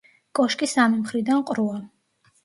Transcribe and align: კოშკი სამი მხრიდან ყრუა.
კოშკი 0.37 0.69
სამი 0.71 1.01
მხრიდან 1.01 1.43
ყრუა. 1.51 1.77